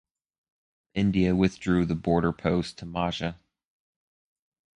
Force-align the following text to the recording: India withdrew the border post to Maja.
India 0.95 1.35
withdrew 1.35 1.85
the 1.85 1.93
border 1.93 2.33
post 2.33 2.75
to 2.79 2.87
Maja. 2.87 3.35